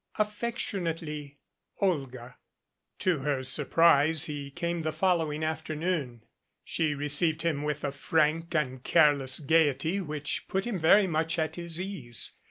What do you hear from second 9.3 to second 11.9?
gayety which put him very much at his